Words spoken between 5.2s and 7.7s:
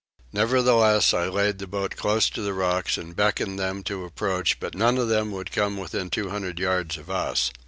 would come within 200 yards of us.